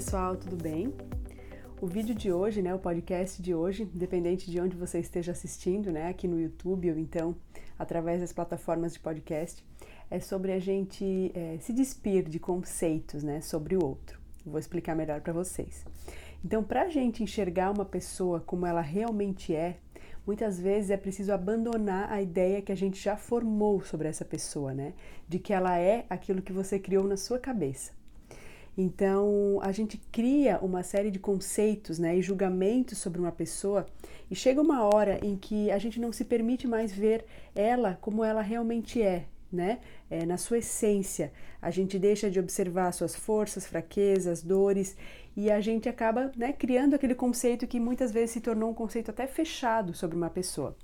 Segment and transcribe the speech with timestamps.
[0.00, 0.94] pessoal, tudo bem?
[1.78, 5.92] O vídeo de hoje, né, o podcast de hoje, independente de onde você esteja assistindo,
[5.92, 7.36] né, aqui no YouTube ou então
[7.78, 9.62] através das plataformas de podcast,
[10.10, 14.18] é sobre a gente é, se despir de conceitos, né, sobre o outro.
[14.46, 15.84] Vou explicar melhor para vocês.
[16.42, 19.76] Então, para a gente enxergar uma pessoa como ela realmente é,
[20.26, 24.72] muitas vezes é preciso abandonar a ideia que a gente já formou sobre essa pessoa,
[24.72, 24.94] né?
[25.28, 27.99] De que ela é aquilo que você criou na sua cabeça.
[28.80, 33.86] Então, a gente cria uma série de conceitos né, e julgamentos sobre uma pessoa,
[34.30, 38.24] e chega uma hora em que a gente não se permite mais ver ela como
[38.24, 39.80] ela realmente é, né?
[40.08, 41.30] É, na sua essência.
[41.60, 44.96] A gente deixa de observar suas forças, fraquezas, dores
[45.36, 49.10] e a gente acaba né, criando aquele conceito que muitas vezes se tornou um conceito
[49.10, 50.74] até fechado sobre uma pessoa.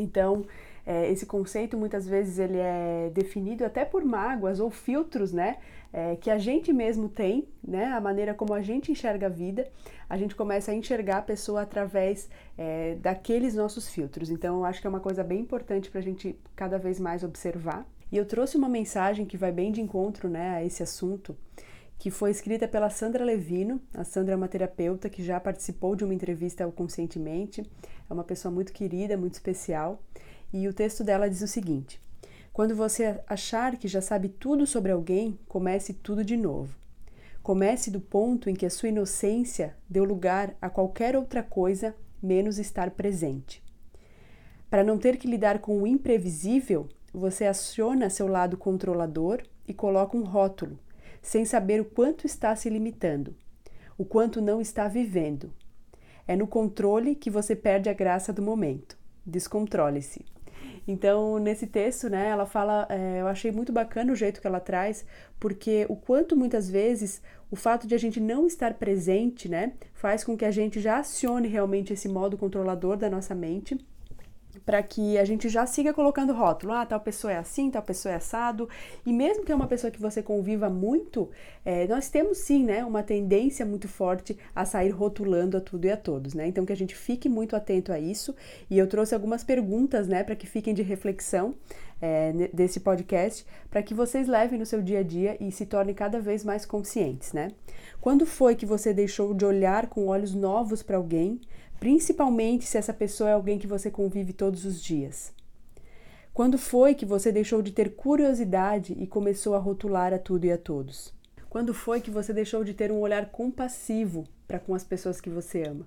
[0.00, 0.44] Então,
[0.86, 5.58] é, esse conceito muitas vezes ele é definido até por mágoas ou filtros, né?
[5.92, 7.86] É, que a gente mesmo tem, né?
[7.86, 9.68] A maneira como a gente enxerga a vida,
[10.08, 14.30] a gente começa a enxergar a pessoa através é, daqueles nossos filtros.
[14.30, 17.22] Então, eu acho que é uma coisa bem importante para a gente cada vez mais
[17.22, 17.86] observar.
[18.10, 21.36] E eu trouxe uma mensagem que vai bem de encontro, né, a esse assunto,
[21.98, 23.80] que foi escrita pela Sandra Levino.
[23.92, 27.62] A Sandra é uma terapeuta que já participou de uma entrevista ao Conscientemente.
[28.08, 30.00] É uma pessoa muito querida, muito especial.
[30.52, 32.00] E o texto dela diz o seguinte:
[32.52, 36.72] Quando você achar que já sabe tudo sobre alguém, comece tudo de novo.
[37.42, 42.58] Comece do ponto em que a sua inocência deu lugar a qualquer outra coisa menos
[42.58, 43.62] estar presente.
[44.70, 50.16] Para não ter que lidar com o imprevisível, você aciona seu lado controlador e coloca
[50.16, 50.78] um rótulo,
[51.22, 53.34] sem saber o quanto está se limitando,
[53.96, 55.52] o quanto não está vivendo.
[56.26, 58.98] É no controle que você perde a graça do momento.
[59.24, 60.24] Descontrole-se.
[60.86, 64.60] Então, nesse texto, né, ela fala, é, eu achei muito bacana o jeito que ela
[64.60, 65.04] traz,
[65.38, 70.24] porque o quanto muitas vezes o fato de a gente não estar presente, né, faz
[70.24, 73.78] com que a gente já acione realmente esse modo controlador da nossa mente
[74.64, 76.72] para que a gente já siga colocando rótulo.
[76.72, 78.68] Ah, tal pessoa é assim, tal pessoa é assado.
[79.04, 81.30] E mesmo que é uma pessoa que você conviva muito,
[81.64, 85.90] é, nós temos sim, né, uma tendência muito forte a sair rotulando a tudo e
[85.90, 86.46] a todos, né?
[86.46, 88.34] Então que a gente fique muito atento a isso.
[88.70, 91.54] E eu trouxe algumas perguntas, né, para que fiquem de reflexão.
[92.00, 95.92] É, desse podcast para que vocês levem no seu dia a dia e se tornem
[95.92, 97.48] cada vez mais conscientes, né?
[98.00, 101.40] Quando foi que você deixou de olhar com olhos novos para alguém,
[101.80, 105.32] principalmente se essa pessoa é alguém que você convive todos os dias.
[106.32, 110.52] Quando foi que você deixou de ter curiosidade e começou a rotular a tudo e
[110.52, 111.12] a todos?
[111.50, 115.28] Quando foi que você deixou de ter um olhar compassivo para com as pessoas que
[115.28, 115.84] você ama?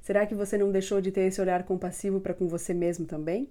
[0.00, 3.50] Será que você não deixou de ter esse olhar compassivo para com você mesmo também?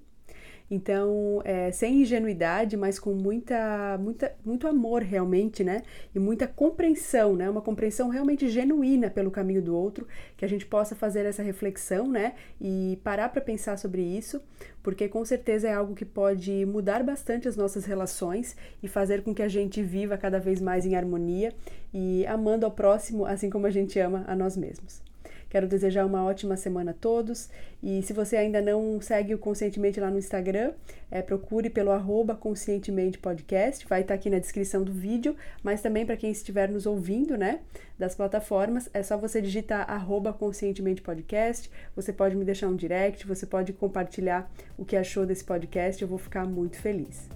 [0.73, 5.83] Então, é, sem ingenuidade, mas com muita, muita, muito amor realmente, né?
[6.15, 7.47] E muita compreensão, né?
[7.47, 12.07] Uma compreensão realmente genuína pelo caminho do outro, que a gente possa fazer essa reflexão,
[12.07, 12.33] né?
[12.59, 14.41] E parar para pensar sobre isso,
[14.81, 19.31] porque com certeza é algo que pode mudar bastante as nossas relações e fazer com
[19.31, 21.53] que a gente viva cada vez mais em harmonia
[21.93, 25.12] e amando ao próximo, assim como a gente ama a nós mesmos.
[25.53, 27.47] Quero desejar uma ótima semana a todos.
[27.83, 30.73] E se você ainda não segue o Conscientemente lá no Instagram,
[31.11, 36.07] é, procure pelo arroba Conscientemente Podcast, vai estar aqui na descrição do vídeo, mas também
[36.07, 37.59] para quem estiver nos ouvindo, né,
[37.99, 43.27] das plataformas, é só você digitar arroba Conscientemente Podcast, você pode me deixar um direct,
[43.27, 47.29] você pode compartilhar o que achou desse podcast, eu vou ficar muito feliz.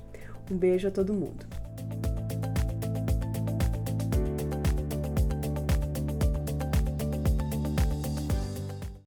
[0.50, 1.67] Um beijo a todo mundo.